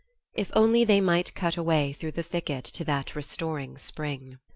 [0.33, 4.39] If only they might cut away through the thicket to that restoring spring!